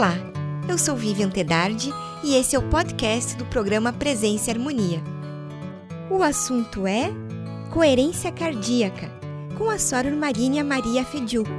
[0.00, 0.16] Olá,
[0.66, 1.92] eu sou Vivian Tedardi
[2.24, 4.98] e esse é o podcast do programa Presença e Harmonia.
[6.10, 7.10] O assunto é
[7.70, 9.10] coerência cardíaca,
[9.58, 11.50] com a Soror Marinha Maria Fediuk.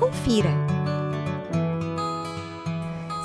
[0.00, 0.50] Confira!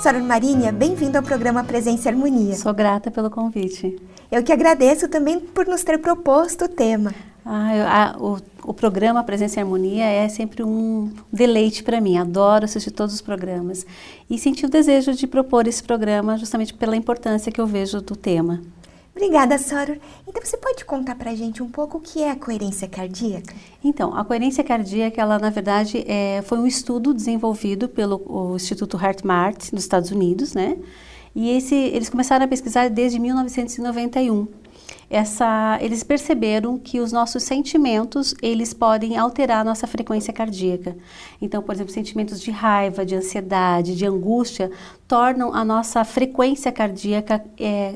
[0.00, 2.54] Soror Marinha, bem-vindo ao programa Presença e Harmonia.
[2.54, 4.00] Sou grata pelo convite.
[4.30, 7.12] Eu que agradeço também por nos ter proposto o tema.
[7.44, 12.16] Ah, eu, a, o, o, programa Presença e Harmonia é sempre um deleite para mim.
[12.16, 13.84] Adoro assistir todos os programas.
[14.30, 18.14] E senti o desejo de propor esse programa justamente pela importância que eu vejo do
[18.14, 18.60] tema.
[19.14, 19.98] Obrigada, Soror.
[20.26, 23.54] Então, você pode contar para a gente um pouco o que é a coerência cardíaca?
[23.84, 29.70] Então, a coerência cardíaca, ela, na verdade, é, foi um estudo desenvolvido pelo Instituto HeartMart
[29.72, 30.78] nos Estados Unidos, né?
[31.34, 34.61] E esse, eles começaram a pesquisar desde 1991
[35.10, 40.96] essa, eles perceberam que os nossos sentimentos eles podem alterar a nossa frequência cardíaca.
[41.40, 44.70] Então, por exemplo, sentimentos de raiva, de ansiedade, de angústia
[45.06, 47.94] tornam a nossa frequência cardíaca é,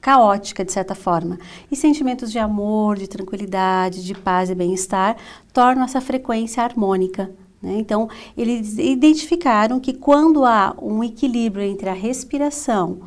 [0.00, 1.38] caótica de certa forma.
[1.70, 5.16] E sentimentos de amor, de tranquilidade, de paz e bem-estar
[5.52, 7.30] tornam essa frequência harmônica.
[7.62, 7.76] Né?
[7.78, 13.00] Então, eles identificaram que quando há um equilíbrio entre a respiração,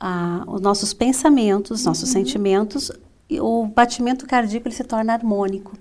[0.00, 2.12] a, os nossos pensamentos, nossos uhum.
[2.14, 2.90] sentimentos,
[3.30, 5.76] o batimento cardíaco ele se torna harmônico.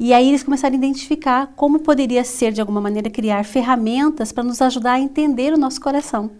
[0.00, 4.42] E aí eles começaram a identificar como poderia ser, de alguma maneira, criar ferramentas para
[4.42, 6.30] nos ajudar a entender o nosso coração.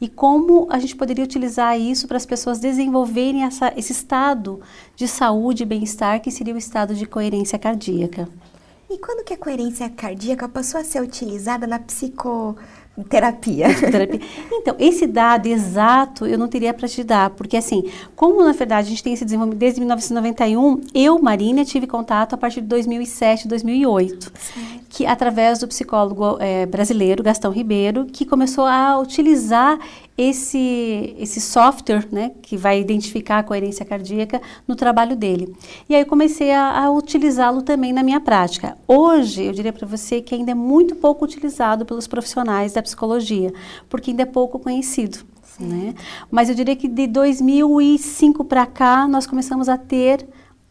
[0.00, 4.60] E como a gente poderia utilizar isso para as pessoas desenvolverem essa, esse estado
[4.94, 8.28] de saúde e bem-estar, que seria o estado de coerência cardíaca.
[8.90, 12.56] E quando que a coerência cardíaca passou a ser utilizada na psico
[13.04, 13.68] terapia.
[13.90, 14.20] terapia.
[14.52, 18.88] Então, esse dado exato eu não teria para te dar, porque assim, como na verdade
[18.88, 23.48] a gente tem esse desenvolvimento desde 1991, eu, Marina, tive contato a partir de 2007,
[23.48, 24.84] 2008, certo.
[24.88, 29.78] que através do psicólogo é, brasileiro Gastão Ribeiro, que começou a utilizar
[30.18, 35.54] esse, esse software, né, que vai identificar a coerência cardíaca no trabalho dele.
[35.88, 38.76] E aí eu comecei a, a utilizá-lo também na minha prática.
[38.88, 43.52] Hoje, eu diria para você que ainda é muito pouco utilizado pelos profissionais da psicologia,
[43.88, 45.20] porque ainda é pouco conhecido.
[45.60, 45.94] Né?
[46.28, 50.28] Mas eu diria que de 2005 para cá, nós começamos a ter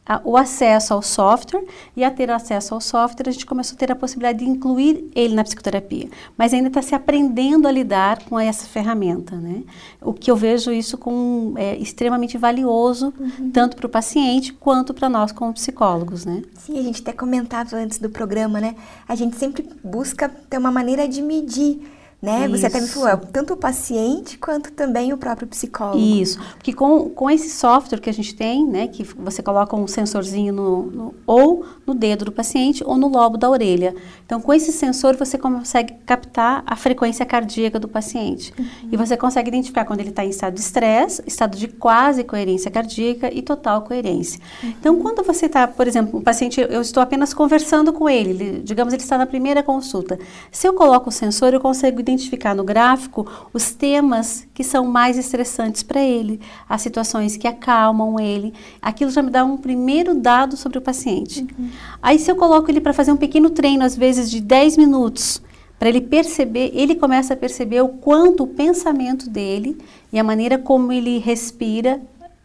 [0.08, 1.64] a, o acesso ao software
[1.96, 5.12] e a ter acesso ao software a gente começou a ter a possibilidade de incluir
[5.14, 9.64] ele na psicoterapia, mas ainda está se aprendendo a lidar com essa ferramenta, né?
[10.02, 13.52] O que eu vejo isso como é, extremamente valioso uhum.
[13.52, 16.44] tanto para o paciente quanto para nós como psicólogos, né?
[16.54, 18.76] Sim, a gente até comentava antes do programa, né?
[19.08, 22.46] A gente sempre busca ter uma maneira de medir né?
[22.46, 22.58] Isso.
[22.58, 26.00] Você até me falou, tanto o paciente quanto também o próprio psicólogo.
[26.00, 29.88] Isso, porque com, com esse software que a gente tem, né, que você coloca um
[29.88, 33.96] sensorzinho no, no, ou no dedo do paciente ou no lobo da orelha.
[34.26, 38.54] Então, com esse sensor você consegue captar a frequência cardíaca do paciente.
[38.58, 38.66] Uhum.
[38.92, 42.72] E você consegue identificar quando ele está em estado de estresse, estado de quase coerência
[42.72, 44.40] cardíaca e total coerência.
[44.64, 44.70] Uhum.
[44.70, 48.62] Então, quando você está, por exemplo, o paciente, eu estou apenas conversando com ele, ele,
[48.64, 50.18] digamos, ele está na primeira consulta.
[50.52, 55.18] Se eu coloco o sensor, eu consigo identificar no gráfico os temas que são mais
[55.18, 58.54] estressantes para ele, as situações que acalmam ele.
[58.82, 61.46] Aquilo já me dá um primeiro dado sobre o paciente.
[61.58, 61.70] Uhum.
[62.02, 65.42] Aí, se eu coloco ele para fazer um pequeno treino, às vezes de 10 minutos,
[65.78, 69.78] para ele perceber, ele começa a perceber o quanto o pensamento dele
[70.12, 72.02] e a maneira como ele respira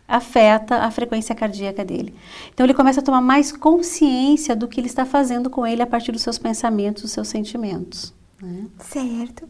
[0.07, 2.15] afeta a frequência cardíaca dele.
[2.53, 5.87] Então ele começa a tomar mais consciência do que ele está fazendo com ele a
[5.87, 8.13] partir dos seus pensamentos, dos seus sentimentos.
[8.43, 8.67] Né?
[8.81, 9.49] Certo.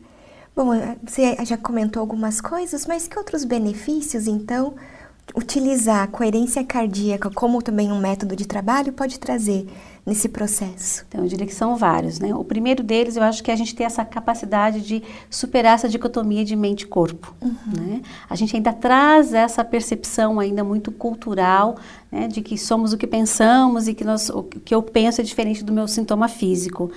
[0.54, 4.75] Bom, eh, você já comentou algumas coisas, mas que outros benefícios, então,
[5.34, 9.66] utilizar a coerência cardíaca como também um método de trabalho pode trazer
[10.04, 11.06] nesse processo?
[11.08, 12.34] Então, eu diria que são vários, né?
[12.34, 16.44] O primeiro deles, eu acho que a gente tem essa capacidade de superar essa dicotomia
[16.44, 17.72] de mente e corpo, uhum.
[17.75, 18.02] né?
[18.28, 21.76] A gente ainda traz essa percepção ainda muito cultural,
[22.10, 22.28] né?
[22.28, 25.64] De que somos o que pensamos e que nós, o que eu penso é diferente
[25.64, 26.92] do meu sintoma físico.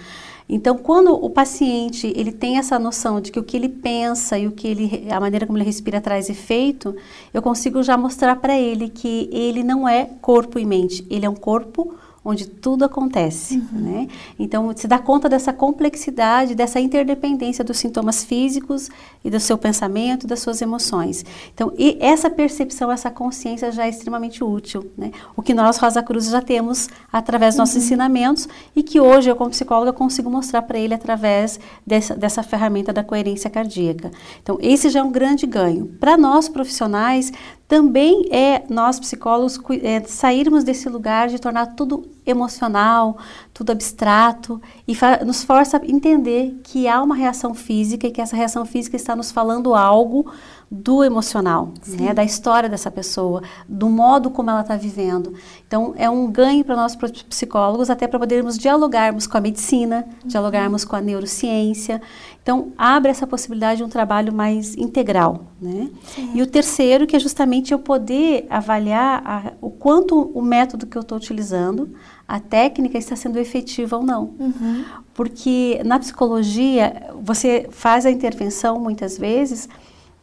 [0.47, 4.46] Então, quando o paciente ele tem essa noção de que o que ele pensa e
[4.46, 6.96] o que ele, a maneira como ele respira traz efeito,
[7.34, 11.29] eu consigo já mostrar para ele que ele não é corpo e mente, ele é
[11.29, 13.79] um corpo onde tudo acontece, uhum.
[13.79, 14.07] né?
[14.39, 18.89] Então, se dá conta dessa complexidade, dessa interdependência dos sintomas físicos
[19.23, 21.23] e do seu pensamento das suas emoções.
[21.53, 25.11] Então, e essa percepção, essa consciência já é extremamente útil, né?
[25.37, 27.81] O que nós, Rosa Cruz, já temos através dos nossos uhum.
[27.81, 32.91] ensinamentos e que hoje eu, como psicóloga, consigo mostrar para ele através dessa, dessa ferramenta
[32.91, 34.09] da coerência cardíaca.
[34.41, 35.85] Então, esse já é um grande ganho.
[35.99, 37.31] Para nós, profissionais,
[37.67, 43.17] também é nós psicólogos é, sairmos desse lugar de tornar tudo emocional,
[43.53, 44.95] tudo abstrato, e
[45.25, 49.16] nos força a entender que há uma reação física e que essa reação física está
[49.16, 50.31] nos falando algo
[50.69, 55.33] do emocional, né, da história dessa pessoa, do modo como ela está vivendo.
[55.66, 56.95] Então, é um ganho para nós
[57.29, 60.27] psicólogos, até para podermos dialogarmos com a medicina, uhum.
[60.27, 62.01] dialogarmos com a neurociência.
[62.41, 65.45] Então, abre essa possibilidade de um trabalho mais integral.
[65.61, 65.89] Né?
[66.33, 70.97] E o terceiro, que é justamente eu poder avaliar a, o quanto o método que
[70.97, 71.91] eu estou utilizando,
[72.27, 74.33] a técnica está sendo efetiva ou não.
[74.39, 74.85] Uhum.
[75.13, 79.69] Porque na psicologia, você faz a intervenção muitas vezes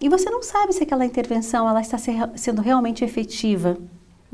[0.00, 3.78] e você não sabe se aquela intervenção ela está ser, sendo realmente efetiva.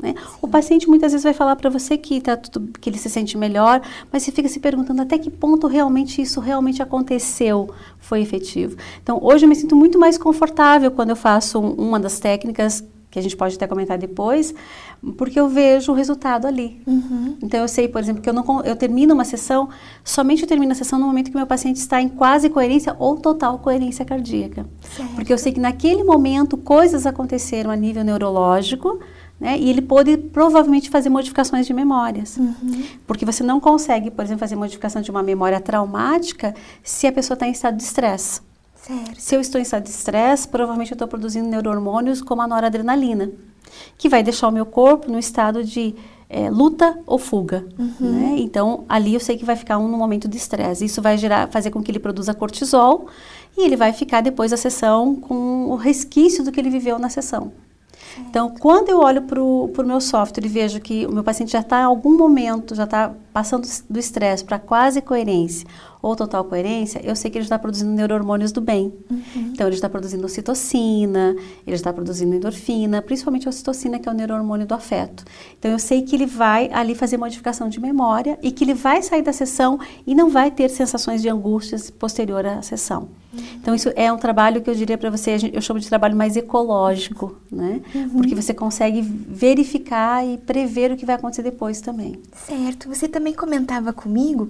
[0.01, 0.15] Né?
[0.41, 3.37] O paciente muitas vezes vai falar para você que, tá tudo, que ele se sente
[3.37, 3.81] melhor,
[4.11, 7.69] mas você fica se perguntando até que ponto realmente isso realmente aconteceu,
[7.99, 8.77] foi efetivo.
[9.03, 12.83] Então, hoje eu me sinto muito mais confortável quando eu faço um, uma das técnicas
[13.11, 14.53] que a gente pode até comentar depois,
[15.17, 16.81] porque eu vejo o resultado ali.
[16.85, 17.37] Uhum.
[17.41, 19.69] Então eu sei, por exemplo, que eu não eu termino uma sessão,
[20.03, 23.17] somente eu termino a sessão no momento que meu paciente está em quase coerência ou
[23.17, 24.65] total coerência cardíaca.
[24.95, 25.15] Certo.
[25.15, 28.99] Porque eu sei que naquele momento coisas aconteceram a nível neurológico,
[29.39, 29.57] né?
[29.57, 32.35] E ele pode provavelmente fazer modificações de memórias.
[32.35, 32.83] Uhum.
[33.07, 36.53] Porque você não consegue, por exemplo, fazer modificação de uma memória traumática
[36.83, 38.41] se a pessoa está em estado de estresse.
[39.17, 43.29] Se eu estou em estado de estresse, provavelmente eu estou produzindo neurohormônios como a noradrenalina,
[43.97, 45.95] que vai deixar o meu corpo no estado de
[46.29, 47.65] é, luta ou fuga.
[47.77, 47.95] Uhum.
[47.99, 48.35] Né?
[48.37, 50.85] Então, ali eu sei que vai ficar um no momento de estresse.
[50.85, 53.07] Isso vai gerar, fazer com que ele produza cortisol
[53.57, 57.09] e ele vai ficar depois da sessão com o resquício do que ele viveu na
[57.09, 57.51] sessão.
[58.17, 61.61] Então, quando eu olho para o meu software e vejo que o meu paciente já
[61.61, 65.67] está em algum momento, já está passando do estresse para quase coerência
[66.01, 68.93] ou total coerência, eu sei que ele está produzindo neurohormônios do bem.
[69.09, 69.21] Uhum.
[69.35, 71.35] Então, ele está produzindo ocitocina,
[71.67, 75.25] ele está produzindo endorfina, principalmente a ocitocina, que é o neurohormônio do afeto.
[75.57, 79.01] Então, eu sei que ele vai ali fazer modificação de memória e que ele vai
[79.01, 83.09] sair da sessão e não vai ter sensações de angústias posterior à sessão.
[83.33, 83.39] Uhum.
[83.61, 86.37] Então, isso é um trabalho que eu diria para você, eu chamo de trabalho mais
[86.37, 87.81] ecológico, né?
[87.93, 88.09] Uhum.
[88.09, 92.21] Porque você consegue verificar e prever o que vai acontecer depois também.
[92.33, 92.87] Certo.
[92.87, 94.49] Você também comentava comigo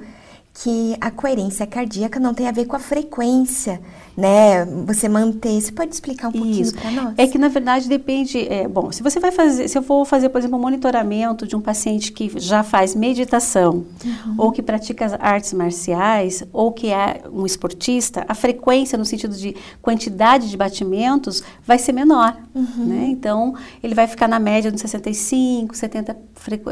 [0.61, 3.79] que a coerência cardíaca não tem a ver com a frequência,
[4.15, 4.65] né?
[4.85, 5.61] Você manter.
[5.61, 7.13] Você pode explicar um pouquinho para nós?
[7.17, 8.45] É que na verdade depende.
[8.45, 11.55] É, bom, se você vai fazer, se eu for fazer, por exemplo, um monitoramento de
[11.55, 14.35] um paciente que já faz meditação uhum.
[14.37, 19.55] ou que pratica artes marciais ou que é um esportista, a frequência no sentido de
[19.81, 22.85] quantidade de batimentos vai ser menor, uhum.
[22.85, 23.05] né?
[23.07, 26.17] Então ele vai ficar na média de 65, 70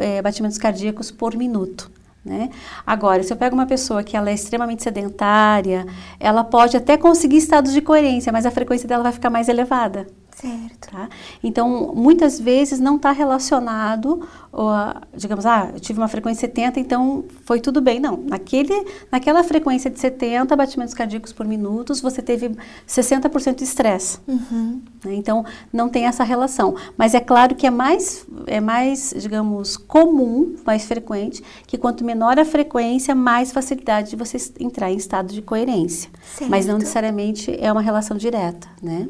[0.01, 1.89] é, batimentos cardíacos por minuto.
[2.27, 2.49] Né?
[2.85, 5.85] Agora, se eu pego uma pessoa que ela é extremamente sedentária,
[6.19, 10.05] ela pode até conseguir estados de coerência, mas a frequência dela vai ficar mais elevada.
[10.39, 10.91] Certo.
[10.91, 11.09] Tá?
[11.43, 14.69] Então, muitas vezes não está relacionado, ou,
[15.15, 17.99] digamos, ah, eu tive uma frequência 70, então foi tudo bem.
[17.99, 22.51] Não, naquele, naquela frequência de 70 batimentos cardíacos por minuto, você teve
[22.87, 24.19] 60% de estresse.
[24.27, 24.79] Uhum.
[25.03, 25.15] Né?
[25.15, 25.43] Então,
[25.73, 26.75] não tem essa relação.
[26.95, 32.37] Mas é claro que é mais, é mais, digamos, comum, mais frequente, que quanto menor
[32.37, 36.11] a frequência, mais facilidade de você entrar em estado de coerência.
[36.35, 36.51] Certo.
[36.51, 39.07] Mas não necessariamente é uma relação direta, né?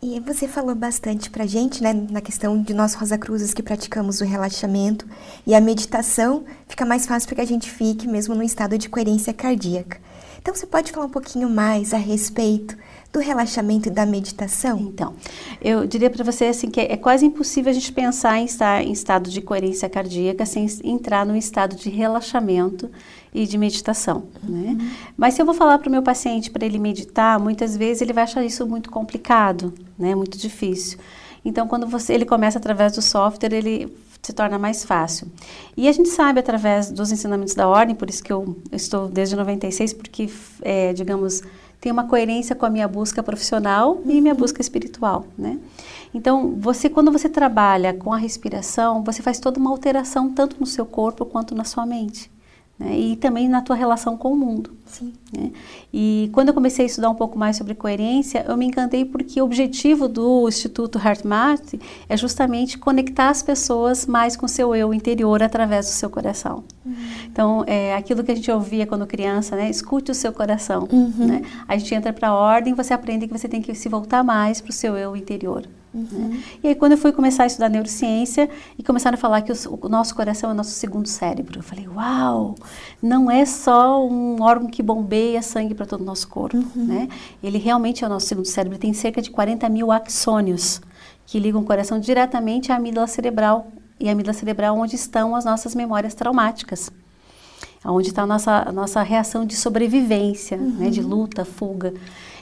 [0.00, 4.20] E você falou bastante pra gente, né, na questão de nós Rosa Cruzes que praticamos
[4.20, 5.04] o relaxamento
[5.44, 8.88] e a meditação, fica mais fácil para que a gente fique mesmo no estado de
[8.88, 10.00] coerência cardíaca.
[10.40, 12.76] Então você pode falar um pouquinho mais a respeito
[13.12, 14.78] do relaxamento e da meditação?
[14.80, 15.14] Então,
[15.60, 18.92] eu diria para você assim que é, quase impossível a gente pensar em estar em
[18.92, 22.90] estado de coerência cardíaca sem entrar num estado de relaxamento
[23.34, 24.76] e de meditação, né?
[24.78, 24.90] Uhum.
[25.16, 28.12] Mas se eu vou falar para o meu paciente para ele meditar, muitas vezes ele
[28.12, 30.14] vai achar isso muito complicado, né?
[30.14, 30.98] Muito difícil.
[31.44, 33.94] Então, quando você, ele começa através do software, ele
[34.28, 35.26] se torna mais fácil.
[35.76, 39.34] E a gente sabe através dos ensinamentos da ordem, por isso que eu, estou desde
[39.34, 40.28] 96, porque,
[40.60, 41.42] é, digamos,
[41.80, 45.58] tem uma coerência com a minha busca profissional e minha busca espiritual, né?
[46.12, 50.66] Então, você quando você trabalha com a respiração, você faz toda uma alteração tanto no
[50.66, 52.30] seu corpo quanto na sua mente
[52.78, 52.96] né?
[52.96, 54.70] e também na tua relação com o mundo.
[54.86, 55.12] Sim.
[55.36, 55.50] Né?
[55.92, 59.40] E quando eu comecei a estudar um pouco mais sobre coerência, eu me encantei porque
[59.40, 61.74] o objetivo do Instituto HeartMath
[62.08, 66.64] é justamente conectar as pessoas mais com seu eu interior através do seu coração.
[66.86, 66.94] Uhum.
[67.26, 69.68] Então, é aquilo que a gente ouvia quando criança, né?
[69.68, 70.88] Escute o seu coração.
[70.90, 71.26] Uhum.
[71.26, 71.42] Né?
[71.66, 74.60] A gente entra para a ordem, você aprende que você tem que se voltar mais
[74.60, 75.64] para o seu eu interior.
[75.92, 76.06] Uhum.
[76.10, 76.42] Né?
[76.62, 79.78] E aí, quando eu fui começar a estudar neurociência e começaram a falar que o,
[79.80, 82.54] o, nosso coração é o nosso segundo cérebro, eu falei: Uau!
[83.02, 86.84] Não é só um órgão que bombeia sangue para todo o nosso corpo, uhum.
[86.84, 87.08] né?
[87.42, 88.74] Ele realmente é o nosso segundo cérebro.
[88.74, 90.80] Ele tem cerca de 40 mil axônios
[91.26, 93.68] que ligam o coração diretamente à amígdala cerebral
[94.00, 96.90] e a amígdala cerebral onde estão as nossas memórias traumáticas.
[97.84, 100.70] Onde está a nossa, a nossa reação de sobrevivência, uhum.
[100.70, 101.94] né, de luta, fuga.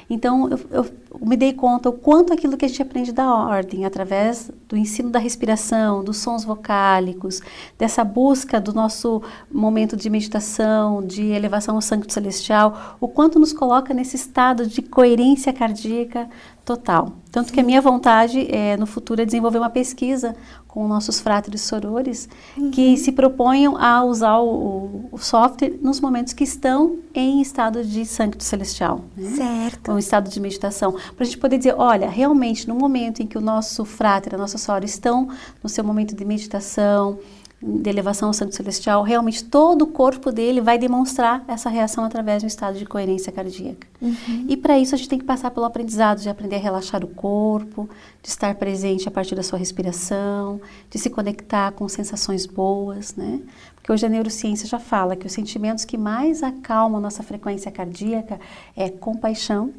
[0.09, 0.87] Então, eu, eu,
[1.21, 5.11] me dei conta o quanto aquilo que a gente aprende da ordem, através do ensino
[5.11, 7.41] da respiração, dos sons vocálicos,
[7.79, 13.53] dessa busca do nosso momento de meditação, de elevação ao sangue celestial, o quanto nos
[13.53, 16.29] coloca nesse estado de coerência cardíaca
[16.67, 17.13] total.
[17.31, 17.55] Tanto Sim.
[17.55, 20.35] que a minha vontade é, no futuro, é desenvolver uma pesquisa
[20.67, 22.71] com nossos fráteres sorores uhum.
[22.71, 28.05] que se proponham a usar o, o, software nos momentos que estão em estado de
[28.05, 29.01] sangue celestial.
[29.17, 29.31] Né?
[29.31, 29.93] Certo.
[29.93, 30.95] Um estado de meditação.
[31.15, 34.39] Para a gente poder dizer, olha, realmente no momento em que o nosso fráter, a
[34.39, 35.29] nossa soror estão
[35.63, 37.19] no seu momento de meditação,
[37.63, 42.41] de elevação ao sangue celestial, realmente todo o corpo dele vai demonstrar essa reação através
[42.41, 43.87] de um estado de coerência cardíaca.
[44.01, 44.45] Uhum.
[44.47, 47.09] E para isso a gente tem que passar pelo aprendizado de aprender a relaxar o
[47.09, 47.89] corpo,
[48.23, 50.61] de estar presente a partir da sua respiração,
[50.91, 53.41] de se conectar com sensações boas, né?
[53.75, 58.39] Porque hoje a neurociência já fala que os sentimentos que mais acalmam nossa frequência cardíaca
[58.77, 59.73] é compaixão,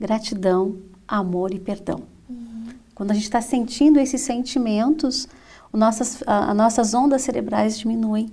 [0.00, 0.76] gratidão,
[1.06, 2.02] amor e perdão.
[2.28, 2.68] Uhum.
[2.94, 5.28] Quando a gente está sentindo esses sentimentos,
[5.72, 8.30] nossas, a, a nossas ondas cerebrais diminuem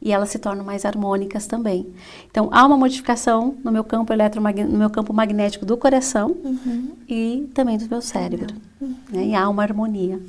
[0.00, 1.86] e elas se tornam mais harmônicas também.
[2.30, 6.92] Então há uma modificação no meu campo eletromagnético, no meu campo magnético do coração uhum.
[7.08, 8.54] e também do meu cérebro.
[8.80, 8.94] Uhum.
[9.10, 9.26] Né?
[9.26, 10.20] E há uma harmonia.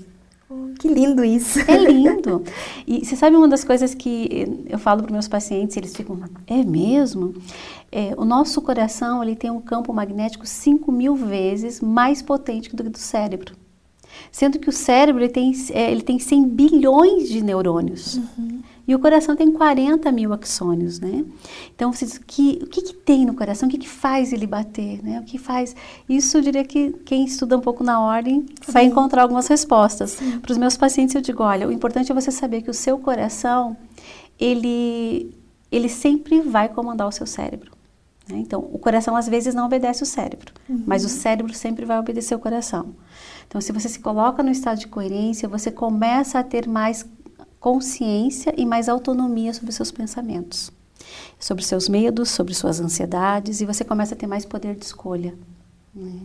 [0.79, 1.60] Que lindo isso!
[1.67, 2.43] É lindo!
[2.88, 6.63] E você sabe uma das coisas que eu falo para meus pacientes, eles ficam, é
[6.63, 7.36] mesmo?
[7.91, 12.84] É, o nosso coração ele tem um campo magnético 5 mil vezes mais potente do
[12.84, 13.55] que do cérebro.
[14.31, 18.17] Sendo que o cérebro ele tem, é, ele tem 100 bilhões de neurônios.
[18.17, 18.62] Uhum.
[18.91, 21.24] E o coração tem 40 mil axônios, né?
[21.74, 23.69] Então, vocês, que, o que, que tem no coração?
[23.69, 25.17] O que, que faz ele bater, né?
[25.21, 25.74] O que faz...
[26.10, 28.71] Isso eu diria que quem estuda um pouco na ordem Sim.
[28.74, 30.19] vai encontrar algumas respostas.
[30.41, 33.00] Para os meus pacientes eu digo, olha, o importante é você saber que o seu
[33.00, 33.77] coração,
[34.38, 35.33] ele,
[35.71, 37.71] ele sempre vai comandar o seu cérebro.
[38.27, 38.39] Né?
[38.39, 40.83] Então, o coração às vezes não obedece o cérebro, uhum.
[40.86, 42.93] mas o cérebro sempre vai obedecer o coração.
[43.48, 47.05] Então, se você se coloca no estado de coerência, você começa a ter mais
[47.62, 50.72] consciência e mais autonomia sobre seus pensamentos,
[51.39, 55.36] sobre seus medos, sobre suas ansiedades, e você começa a ter mais poder de escolha.
[55.94, 56.22] Né?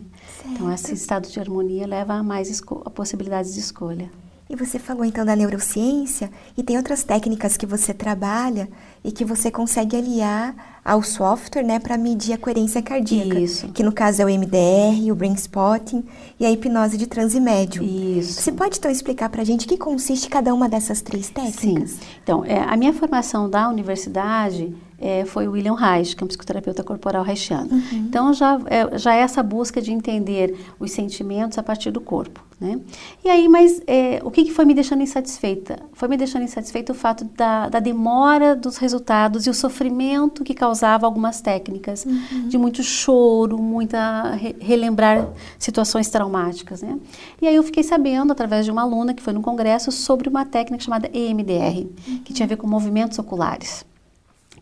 [0.47, 4.11] Então, esse estado de harmonia leva a mais a possibilidades de escolha.
[4.49, 8.69] E você falou então da neurociência e tem outras técnicas que você trabalha
[9.03, 13.37] e que você consegue aliar ao software, né, para medir a coerência cardíaca.
[13.37, 13.67] Isso.
[13.69, 16.05] Que no caso é o MDR, o Brain Spotting
[16.39, 17.83] e a hipnose de transe médio.
[17.83, 18.41] Isso.
[18.41, 21.91] Você pode então explicar para a gente que consiste cada uma dessas três técnicas?
[21.91, 21.99] Sim.
[22.23, 26.27] Então, é, a minha formação da universidade é, foi o William Reich, que é um
[26.27, 27.69] psicoterapeuta corporal reichiano.
[27.71, 27.81] Uhum.
[27.93, 32.43] Então, já é, já é essa busca de entender os sentimentos a partir do corpo,
[32.59, 32.79] né?
[33.23, 35.79] E aí, mas é, o que, que, foi me deixando insatisfeita?
[35.93, 40.55] Foi me deixando insatisfeita o fato da, da demora dos resultados e o sofrimento que
[40.55, 42.47] causava algumas técnicas, uhum.
[42.47, 45.27] de muito choro, muita re, relembrar
[45.59, 46.97] situações traumáticas, né?
[47.39, 50.43] E aí eu fiquei sabendo, através de uma aluna que foi no congresso, sobre uma
[50.43, 52.21] técnica chamada EMDR, uhum.
[52.25, 53.85] que tinha a ver com movimentos oculares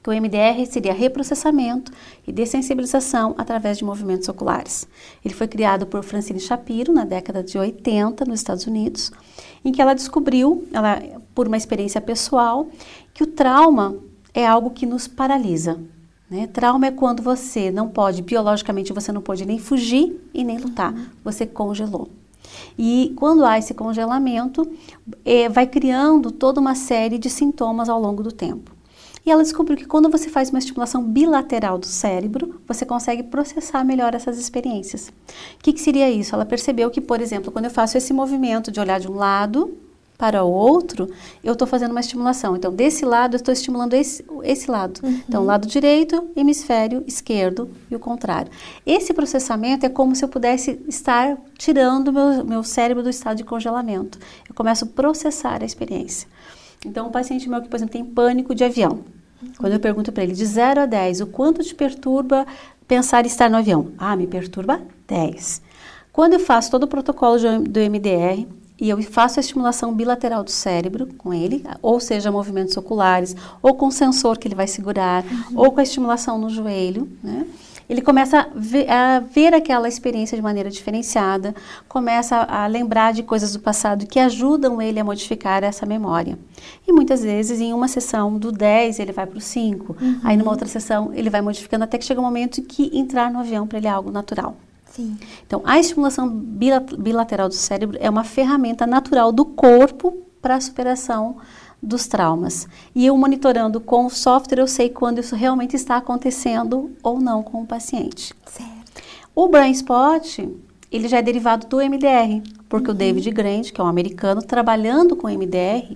[0.05, 1.91] que o MDR seria reprocessamento
[2.27, 4.87] e dessensibilização através de movimentos oculares.
[5.23, 9.11] Ele foi criado por Francine Shapiro na década de 80 nos Estados Unidos,
[9.63, 11.01] em que ela descobriu, ela,
[11.33, 12.67] por uma experiência pessoal,
[13.15, 13.97] que o trauma
[14.31, 15.79] é algo que nos paralisa.
[16.29, 16.45] Né?
[16.45, 20.93] Trauma é quando você não pode, biologicamente, você não pode nem fugir e nem lutar,
[21.23, 22.09] você congelou.
[22.77, 24.71] E quando há esse congelamento,
[25.25, 28.74] é, vai criando toda uma série de sintomas ao longo do tempo.
[29.25, 33.83] E ela descobriu que quando você faz uma estimulação bilateral do cérebro, você consegue processar
[33.83, 35.07] melhor essas experiências.
[35.07, 36.35] O que, que seria isso?
[36.35, 39.75] Ela percebeu que, por exemplo, quando eu faço esse movimento de olhar de um lado
[40.17, 41.09] para o outro,
[41.43, 42.55] eu estou fazendo uma estimulação.
[42.55, 45.01] Então, desse lado, eu estou estimulando esse, esse lado.
[45.03, 45.21] Uhum.
[45.27, 48.51] Então, lado direito, hemisfério esquerdo e o contrário.
[48.85, 53.43] Esse processamento é como se eu pudesse estar tirando meu, meu cérebro do estado de
[53.43, 54.17] congelamento.
[54.47, 56.27] Eu começo a processar a experiência.
[56.85, 58.99] Então, um paciente meu que, por exemplo, tem pânico de avião.
[59.57, 62.45] Quando eu pergunto para ele de 0 a 10, o quanto te perturba
[62.87, 63.91] pensar em estar no avião?
[63.97, 65.61] Ah, me perturba 10.
[66.11, 68.47] Quando eu faço todo o protocolo do MDR
[68.79, 73.75] e eu faço a estimulação bilateral do cérebro com ele, ou seja, movimentos oculares, ou
[73.75, 75.59] com o sensor que ele vai segurar, uhum.
[75.59, 77.45] ou com a estimulação no joelho, né?
[77.89, 81.55] Ele começa a ver, a ver, aquela experiência de maneira diferenciada,
[81.87, 86.37] começa a, lembrar de coisas do passado que ajudam ele a modificar essa memória.
[86.87, 90.19] E muitas vezes, em uma sessão do 10, ele vai para o 5, uhum.
[90.23, 93.31] aí numa outra sessão ele vai modificando até que chega um momento em que entrar
[93.31, 94.57] no avião para ele é algo natural.
[94.95, 95.17] Sim.
[95.45, 101.37] Então, a estimulação bilateral do cérebro é uma ferramenta natural do corpo para a superação
[101.81, 102.67] dos traumas.
[102.93, 107.43] E eu monitorando com o software, eu sei quando isso realmente está acontecendo ou não
[107.43, 108.33] com o paciente.
[108.45, 109.03] Certo.
[109.35, 110.39] O Brain Spot,
[110.91, 112.95] ele já é derivado do MDR, porque uhum.
[112.95, 115.95] o David Grant, que é um americano, trabalhando com MDR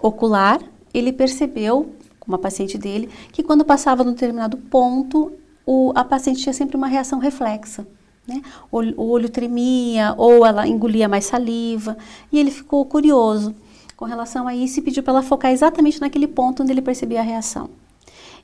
[0.00, 0.60] ocular,
[0.94, 5.32] ele percebeu, com uma paciente dele, que quando passava num determinado ponto,
[5.66, 7.86] o, a paciente tinha sempre uma reação reflexa.
[8.26, 8.42] Né?
[8.70, 11.96] O, o olho tremia ou ela engolia mais saliva
[12.30, 13.54] e ele ficou curioso
[13.98, 17.18] com relação a isso e pediu para ela focar exatamente naquele ponto onde ele percebia
[17.18, 17.68] a reação.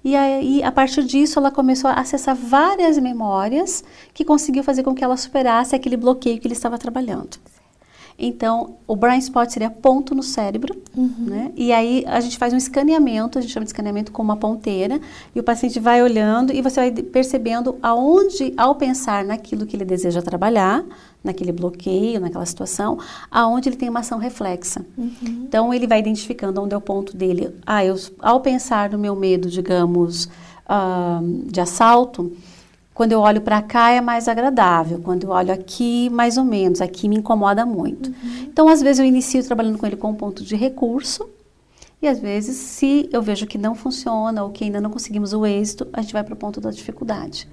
[0.04, 4.94] E aí, a partir disso, ela começou a acessar várias memórias que conseguiu fazer com
[4.94, 7.38] que ela superasse aquele bloqueio que ele estava trabalhando.
[8.18, 11.14] Então, o brain spot seria ponto no cérebro, uhum.
[11.18, 11.52] né?
[11.56, 15.00] E aí a gente faz um escaneamento, a gente chama de escaneamento com uma ponteira,
[15.34, 19.84] e o paciente vai olhando e você vai percebendo aonde, ao pensar naquilo que ele
[19.84, 20.84] deseja trabalhar,
[21.24, 22.98] naquele bloqueio, naquela situação,
[23.30, 24.84] aonde ele tem uma ação reflexa.
[24.96, 25.44] Uhum.
[25.48, 27.56] Então, ele vai identificando onde é o ponto dele.
[27.64, 30.26] Ah, eu, ao pensar no meu medo, digamos,
[30.66, 32.30] uh, de assalto,
[32.92, 36.80] quando eu olho para cá é mais agradável, quando eu olho aqui, mais ou menos,
[36.80, 38.08] aqui me incomoda muito.
[38.10, 38.42] Uhum.
[38.42, 41.28] Então, às vezes eu inicio trabalhando com ele com um ponto de recurso,
[42.04, 45.46] e às vezes, se eu vejo que não funciona ou que ainda não conseguimos o
[45.46, 47.48] êxito, a gente vai para o ponto da dificuldade.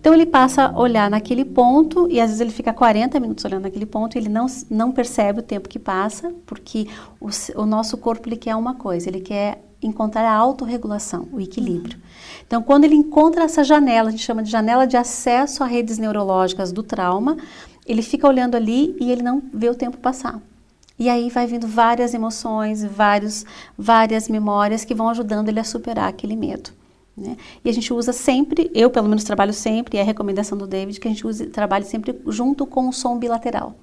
[0.00, 3.62] Então, ele passa a olhar naquele ponto e às vezes ele fica 40 minutos olhando
[3.62, 6.86] naquele ponto e ele não, não percebe o tempo que passa, porque
[7.20, 7.28] o,
[7.60, 11.98] o nosso corpo ele quer uma coisa, ele quer encontrar a autorregulação, o equilíbrio.
[12.46, 15.98] Então, quando ele encontra essa janela, a gente chama de janela de acesso a redes
[15.98, 17.36] neurológicas do trauma,
[17.86, 20.40] ele fica olhando ali e ele não vê o tempo passar.
[20.98, 23.44] E aí vai vindo várias emoções, vários,
[23.76, 26.70] várias memórias que vão ajudando ele a superar aquele medo.
[27.16, 27.36] Né?
[27.64, 30.66] E a gente usa sempre, eu pelo menos trabalho sempre, e é a recomendação do
[30.66, 33.74] David, que a gente use, trabalhe sempre junto com o som bilateral.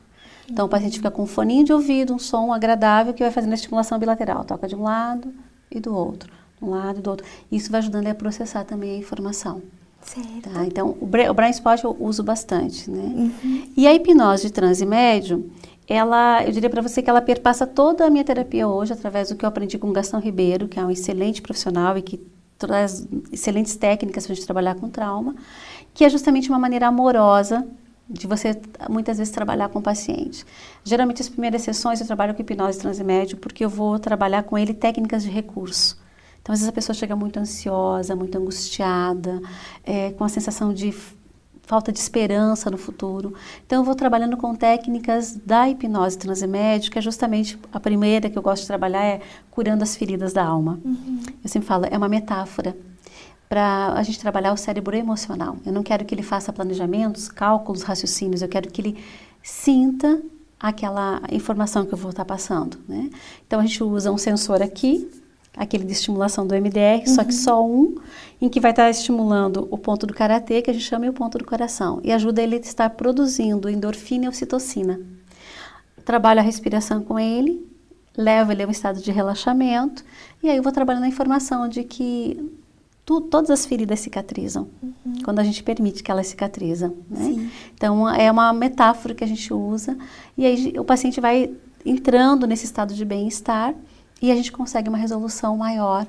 [0.49, 3.51] Então o paciente fica com um foninho de ouvido, um som agradável que vai fazendo
[3.51, 4.43] a estimulação bilateral.
[4.43, 5.33] Toca de um lado,
[5.73, 7.25] e do outro, de um lado e do outro.
[7.51, 9.61] Isso vai ajudando a processar também a informação.
[10.01, 10.49] Certo.
[10.49, 10.65] Tá?
[10.65, 13.03] Então, o, o brain spot eu uso bastante, né?
[13.03, 13.67] Uhum.
[13.75, 15.49] E a hipnose de transe médio,
[15.87, 19.35] ela, eu diria para você que ela perpassa toda a minha terapia hoje através do
[19.35, 22.19] que eu aprendi com o Gastão Ribeiro, que é um excelente profissional e que
[22.57, 25.35] traz excelentes técnicas para a gente trabalhar com trauma,
[25.93, 27.67] que é justamente uma maneira amorosa
[28.09, 30.45] de você muitas vezes trabalhar com o paciente.
[30.83, 34.73] Geralmente as primeiras sessões eu trabalho com hipnose transmédio porque eu vou trabalhar com ele
[34.73, 36.01] técnicas de recurso.
[36.41, 39.41] Então às vezes a pessoa chega muito ansiosa, muito angustiada,
[39.83, 40.93] é, com a sensação de
[41.65, 43.33] falta de esperança no futuro.
[43.65, 48.37] Então eu vou trabalhando com técnicas da hipnose transmédio, que é justamente a primeira que
[48.37, 50.79] eu gosto de trabalhar é curando as feridas da alma.
[50.83, 51.19] Uhum.
[51.43, 52.75] Eu sempre falo, é uma metáfora
[53.47, 55.57] para a gente trabalhar o cérebro emocional.
[55.65, 59.03] Eu não quero que ele faça planejamentos, cálculos, raciocínios, eu quero que ele
[59.41, 60.21] sinta
[60.59, 63.09] aquela informação que eu vou estar passando, né?
[63.45, 65.09] Então a gente usa um sensor aqui,
[65.55, 67.07] aquele de estimulação do MDR, uhum.
[67.07, 67.39] só que uhum.
[67.39, 67.95] só um,
[68.41, 71.37] em que vai estar estimulando o ponto do karatê, que a gente chama o ponto
[71.37, 74.99] do coração, e ajuda ele a estar produzindo endorfina e ocitocina.
[76.03, 77.65] Trabalho a respiração com ele,
[78.17, 80.03] levo ele a um estado de relaxamento,
[80.41, 82.51] e aí eu vou trabalhando a informação de que
[83.05, 85.13] tu, todas as feridas cicatrizam uhum.
[85.23, 86.95] quando a gente permite que elas cicatrizam.
[87.09, 87.49] Né?
[87.73, 89.97] Então é uma metáfora que a gente usa
[90.37, 91.51] e aí o paciente vai
[91.85, 93.75] entrando nesse estado de bem-estar
[94.23, 96.07] e a gente consegue uma resolução maior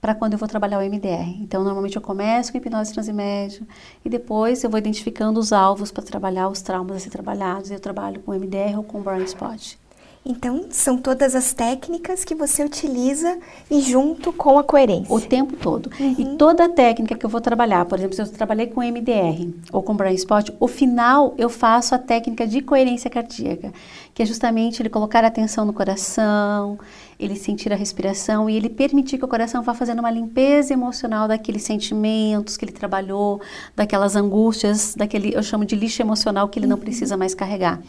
[0.00, 1.40] para quando eu vou trabalhar o MDR.
[1.40, 3.62] Então, normalmente eu começo com hipnose transimédia
[4.04, 7.74] e depois eu vou identificando os alvos para trabalhar os traumas a ser trabalhados e
[7.74, 9.76] eu trabalho com MDR ou com Burn Spot.
[10.24, 13.38] Então, são todas as técnicas que você utiliza
[13.70, 15.12] e junto com a coerência.
[15.12, 15.90] O tempo todo.
[15.98, 16.14] Uhum.
[16.18, 19.48] E toda a técnica que eu vou trabalhar, por exemplo, se eu trabalhei com MDR
[19.72, 23.72] ou com Brain Spot, o final eu faço a técnica de coerência cardíaca,
[24.12, 26.78] que é justamente ele colocar atenção no coração,
[27.18, 31.26] ele sentir a respiração e ele permitir que o coração vá fazendo uma limpeza emocional
[31.26, 33.40] daqueles sentimentos que ele trabalhou,
[33.74, 36.82] daquelas angústias, daquele eu chamo de lixo emocional que ele não uhum.
[36.82, 37.80] precisa mais carregar.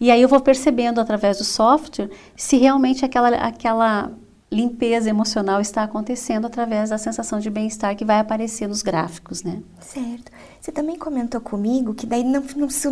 [0.00, 4.12] E aí eu vou percebendo através do software se realmente aquela aquela
[4.50, 9.60] limpeza emocional está acontecendo através da sensação de bem-estar que vai aparecer nos gráficos, né?
[9.80, 10.30] Certo.
[10.66, 12.88] Você também comentou comigo que daí não, não se,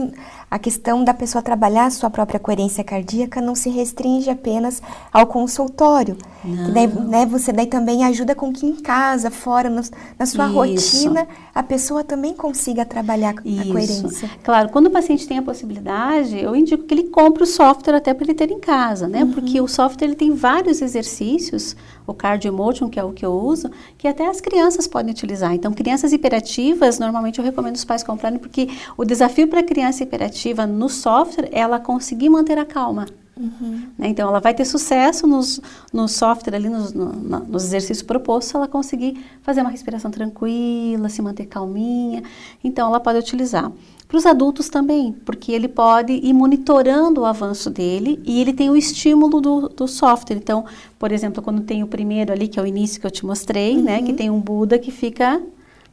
[0.49, 4.81] a questão da pessoa trabalhar a sua própria coerência cardíaca não se restringe apenas
[5.13, 6.17] ao consultório.
[6.45, 9.83] Que daí, né, você daí também ajuda com que em casa, fora, no,
[10.17, 10.55] na sua Isso.
[10.55, 13.63] rotina, a pessoa também consiga trabalhar Isso.
[13.63, 14.31] a coerência.
[14.45, 18.15] Claro, quando o paciente tem a possibilidade, eu indico que ele compre o software até
[18.15, 19.25] para ele ter em casa, né?
[19.25, 19.33] Uhum.
[19.33, 21.75] Porque o software ele tem vários exercícios
[22.07, 25.55] o Cardio Emotion, que é o que eu uso, que até as crianças podem utilizar.
[25.55, 30.03] Então, crianças hiperativas, normalmente eu recomendo os pais comprarem, porque o desafio para a criança
[30.03, 33.07] hiperativa no software é ela conseguir manter a calma.
[33.37, 33.89] Uhum.
[33.99, 34.09] Né?
[34.09, 35.61] Então, ela vai ter sucesso nos,
[35.93, 41.09] no software ali, nos, no, nos exercícios propostos, se ela conseguir fazer uma respiração tranquila,
[41.09, 42.23] se manter calminha.
[42.63, 43.73] Então, ela pode utilizar.
[44.15, 48.71] Para os adultos também, porque ele pode ir monitorando o avanço dele e ele tem
[48.71, 50.37] o estímulo do, do software.
[50.37, 50.65] Então,
[51.01, 53.77] por exemplo, quando tem o primeiro ali, que é o início que eu te mostrei,
[53.77, 53.83] uhum.
[53.83, 54.17] né, que uhum.
[54.17, 55.43] tem um Buda que fica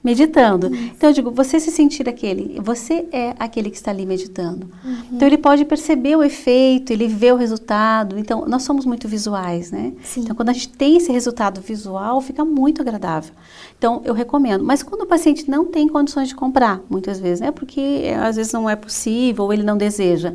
[0.04, 0.74] meditando.
[0.74, 0.94] Isso.
[0.96, 4.68] Então eu digo, você se sentir aquele, você é aquele que está ali meditando.
[4.84, 4.98] Uhum.
[5.14, 8.18] Então ele pode perceber o efeito, ele vê o resultado.
[8.18, 9.94] Então nós somos muito visuais, né?
[10.04, 10.22] Sim.
[10.22, 13.34] Então quando a gente tem esse resultado visual, fica muito agradável.
[13.78, 14.64] Então eu recomendo.
[14.64, 17.52] Mas quando o paciente não tem condições de comprar, muitas vezes, né?
[17.52, 20.34] Porque às vezes não é possível ou ele não deseja.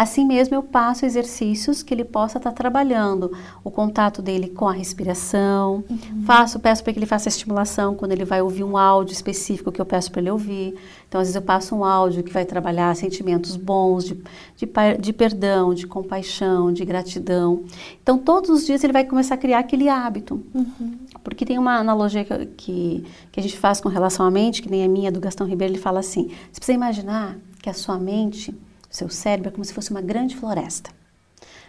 [0.00, 4.66] Assim mesmo, eu passo exercícios que ele possa estar tá trabalhando o contato dele com
[4.66, 5.84] a respiração.
[5.90, 6.22] Uhum.
[6.24, 9.70] Faço, peço para que ele faça a estimulação quando ele vai ouvir um áudio específico
[9.70, 10.74] que eu peço para ele ouvir.
[11.06, 14.14] Então, às vezes eu passo um áudio que vai trabalhar sentimentos bons de,
[14.56, 14.66] de,
[14.98, 17.64] de perdão, de compaixão, de gratidão.
[18.02, 20.42] Então, todos os dias ele vai começar a criar aquele hábito.
[20.54, 20.96] Uhum.
[21.22, 24.70] Porque tem uma analogia que, que, que a gente faz com relação à mente, que
[24.70, 27.98] nem a minha, do Gastão Ribeiro, ele fala assim: você precisa imaginar que a sua
[27.98, 28.58] mente
[28.90, 30.90] seu cérebro é como se fosse uma grande floresta.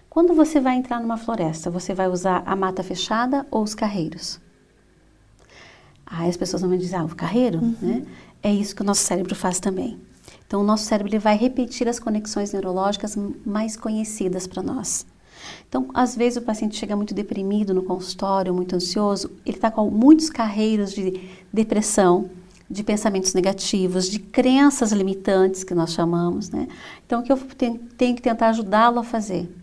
[0.10, 4.42] Quando você vai entrar numa floresta, você vai usar a mata fechada ou os carreiros?
[6.06, 7.76] Aí as pessoas vão dizer, ah, o carreiro, uhum.
[7.82, 8.06] né?
[8.44, 9.98] É isso que o nosso cérebro faz também.
[10.46, 15.06] Então, o nosso cérebro ele vai repetir as conexões neurológicas mais conhecidas para nós.
[15.70, 19.90] Então, às vezes o paciente chega muito deprimido no consultório, muito ansioso, ele está com
[19.90, 22.30] muitos carreiros de depressão,
[22.72, 26.68] de pensamentos negativos, de crenças limitantes, que nós chamamos, né?
[27.06, 27.80] Então, o que eu tenho,
[28.16, 29.54] que tentar ajudá-lo a fazer?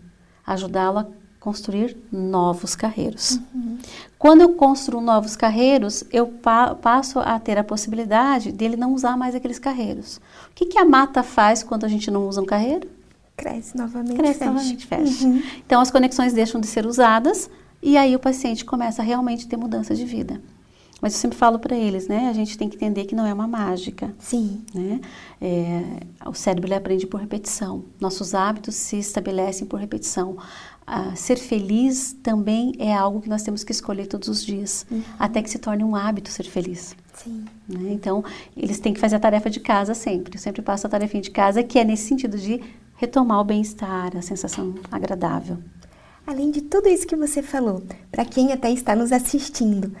[0.45, 1.07] Ajudá-lo a
[1.39, 3.39] construir novos carreiros.
[3.53, 3.77] Uhum.
[4.17, 9.17] Quando eu construo novos carreiros, eu pa passo a ter a possibilidade dele não usar
[9.17, 10.17] mais aqueles carreiros.
[10.51, 12.87] O que, que a mata faz quando a gente não usa um carreiro?
[13.37, 14.17] Cresce novamente.
[14.17, 14.51] Cresce fecha.
[14.51, 15.25] novamente, fecha.
[15.25, 15.41] Uhum.
[15.65, 17.49] Então, as conexões deixam de ser usadas
[17.81, 20.41] e aí o paciente começa a realmente ter mudança de vida.
[21.01, 22.29] Mas eu sempre falo para eles, né?
[22.29, 24.13] A gente tem que entender que não é uma mágica.
[24.19, 24.61] Sim.
[24.73, 24.99] Né?
[25.41, 25.83] É,
[26.25, 27.83] o cérebro ele aprende por repetição.
[27.99, 30.37] Nossos hábitos se estabelecem por repetição.
[30.85, 35.03] Ah, ser feliz também é algo que nós temos que escolher todos os dias, uhum.
[35.19, 36.95] até que se torne um hábito ser feliz.
[37.13, 37.45] Sim.
[37.67, 37.91] Né?
[37.91, 38.23] Então,
[38.57, 40.35] eles têm que fazer a tarefa de casa sempre.
[40.35, 42.59] Eu sempre passo a tarefa de casa, que é nesse sentido de
[42.95, 45.59] retomar o bem-estar, a sensação agradável.
[46.25, 47.81] Além de tudo isso que você falou,
[48.11, 49.95] para quem até está nos assistindo,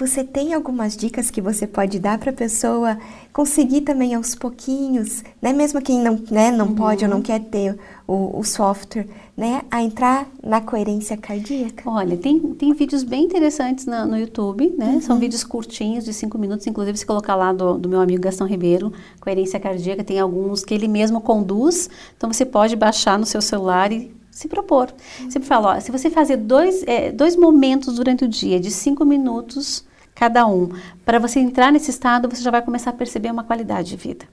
[0.00, 2.96] você tem algumas dicas que você pode dar para a pessoa
[3.34, 5.52] conseguir também aos pouquinhos, né?
[5.52, 6.74] Mesmo quem não, né, não uhum.
[6.74, 9.60] pode ou não quer ter o, o, software, né?
[9.70, 11.88] A entrar na coerência cardíaca.
[11.90, 14.92] Olha, tem, tem vídeos bem interessantes na, no YouTube, né?
[14.94, 15.00] Uhum.
[15.02, 16.66] São vídeos curtinhos, de cinco minutos.
[16.66, 20.72] Inclusive, se colocar lá do, do meu amigo Gastão Ribeiro, Coerência Cardíaca, tem alguns que
[20.72, 21.90] ele mesmo conduz.
[22.16, 24.94] Então, você pode baixar no seu celular e se propor.
[25.28, 29.04] Sempre falo, ó, se você fazer dois, é, dois momentos durante o dia, de cinco
[29.04, 29.84] minutos
[30.14, 30.70] cada um,
[31.04, 34.26] para você entrar nesse estado, você já vai começar a perceber uma qualidade de vida.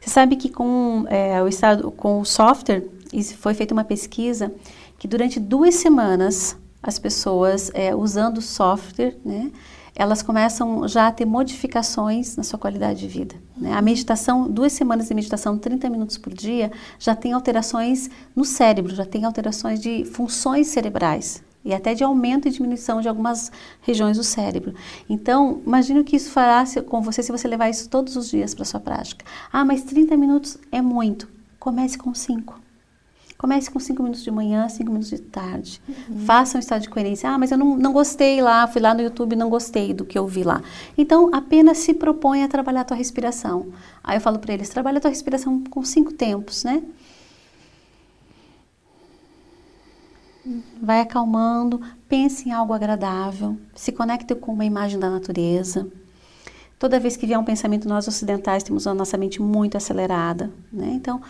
[0.00, 2.84] Você sabe que com é, o estado, com o software,
[3.38, 4.52] foi feita uma pesquisa
[4.98, 9.50] que durante duas semanas as pessoas é, usando o software, né,
[9.94, 13.34] elas começam já a ter modificações na sua qualidade de vida.
[13.56, 13.72] Né?
[13.72, 18.94] A meditação, duas semanas de meditação, 30 minutos por dia, já tem alterações no cérebro,
[18.94, 24.16] já tem alterações de funções cerebrais e até de aumento e diminuição de algumas regiões
[24.16, 24.74] do cérebro.
[25.08, 28.54] Então, imagine o que isso fará com você se você levar isso todos os dias
[28.54, 29.24] para sua prática.
[29.52, 31.28] Ah, mas 30 minutos é muito.
[31.58, 32.60] Comece com 5.
[33.42, 35.82] Comece com 5 minutos de manhã, 5 minutos de tarde.
[35.88, 36.20] Uhum.
[36.20, 37.28] Faça um estado de coerência.
[37.28, 40.04] Ah, mas eu não, não gostei lá, fui lá no YouTube e não gostei do
[40.04, 40.62] que eu vi lá.
[40.96, 43.72] Então, apenas se propõe a trabalhar a tua respiração.
[44.02, 46.74] Aí eu falo para eles, trabalha a tua respiração com cinco tempos, né?
[46.74, 46.92] Uhum.
[50.82, 55.88] Vai acalmando, pense em algo agradável, se conecte com uma imagem da natureza.
[56.78, 60.90] Toda vez que vier um pensamento, nós ocidentais temos a nossa mente muito acelerada, né?
[60.94, 61.20] Então,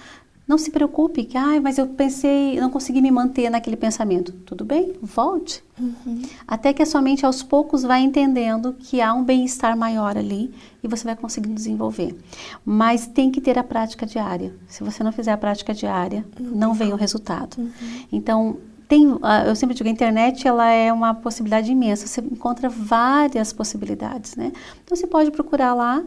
[0.46, 4.32] não se preocupe que, ah, mas eu pensei, não consegui me manter naquele pensamento.
[4.32, 5.62] Tudo bem, volte.
[5.78, 6.22] Uhum.
[6.46, 10.52] Até que a sua mente aos poucos vai entendendo que há um bem-estar maior ali
[10.82, 12.18] e você vai conseguindo desenvolver.
[12.64, 14.52] Mas tem que ter a prática diária.
[14.66, 16.50] Se você não fizer a prática diária, uhum.
[16.56, 17.58] não vem o resultado.
[17.58, 17.70] Uhum.
[18.10, 18.56] Então,
[18.92, 22.06] tem, ah, eu sempre digo, a internet ela é uma possibilidade imensa.
[22.06, 24.52] Você encontra várias possibilidades, né?
[24.84, 26.04] Então, você pode procurar lá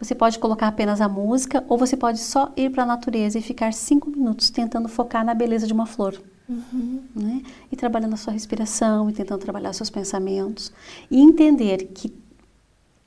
[0.00, 3.42] você pode colocar apenas a música ou você pode só ir para a natureza e
[3.42, 6.22] ficar cinco minutos tentando focar na beleza de uma flor.
[6.48, 7.02] Uhum.
[7.16, 7.42] Né?
[7.72, 10.72] E trabalhando a sua respiração e tentando trabalhar seus pensamentos.
[11.10, 12.14] E entender que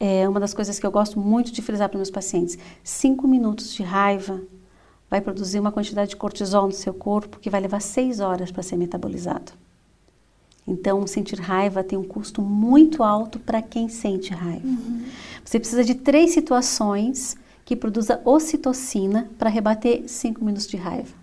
[0.01, 3.73] é uma das coisas que eu gosto muito de frisar para meus pacientes: cinco minutos
[3.73, 4.41] de raiva
[5.11, 8.63] vai produzir uma quantidade de cortisol no seu corpo que vai levar seis horas para
[8.63, 9.51] ser metabolizado.
[10.65, 14.65] Então, sentir raiva tem um custo muito alto para quem sente raiva.
[14.65, 15.03] Uhum.
[15.43, 21.13] Você precisa de três situações que produza ocitocina para rebater cinco minutos de raiva.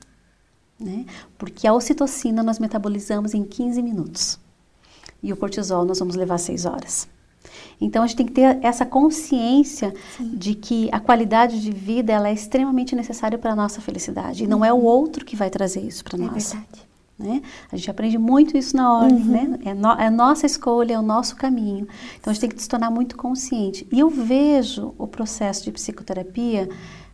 [0.78, 1.06] Né?
[1.38, 4.38] Porque a ocitocina nós metabolizamos em 15 minutos.
[5.22, 7.08] E o cortisol nós vamos levar seis horas.
[7.80, 10.32] Então a gente tem que ter essa consciência Sim.
[10.34, 14.44] de que a qualidade de vida ela é extremamente necessária para a nossa felicidade.
[14.44, 16.52] E não é o outro que vai trazer isso para é nós.
[16.52, 16.88] Verdade.
[17.18, 17.42] Né?
[17.72, 19.24] A gente aprende muito isso na ordem, uhum.
[19.24, 19.58] né?
[19.64, 21.88] É, no, é a nossa escolha, é o nosso caminho.
[22.20, 23.86] Então a gente tem que se tornar muito consciente.
[23.90, 26.68] E eu vejo o processo de psicoterapia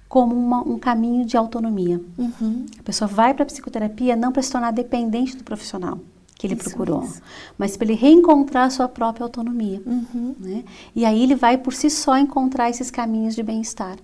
[0.07, 2.03] como uma, um caminho de autonomia.
[2.19, 2.67] Uhum.
[2.79, 5.99] A pessoa vai para a psicoterapia não para se tornar dependente do profissional
[6.47, 7.23] que ele isso procurou, mesmo.
[7.57, 9.81] mas para ele reencontrar a sua própria autonomia.
[9.87, 10.35] Uhum.
[10.39, 10.65] Né?
[10.95, 13.97] E aí ele vai por si só encontrar esses caminhos de bem-estar.